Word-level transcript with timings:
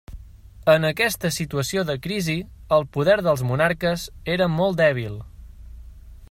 En 0.71 0.87
aquesta 0.87 1.29
situació 1.35 1.83
de 1.89 1.95
crisi, 2.07 2.37
el 2.79 2.87
poder 2.97 3.19
dels 3.29 3.45
monarques 3.51 4.07
era 4.39 4.49
molt 4.57 4.81
dèbil. 4.83 5.23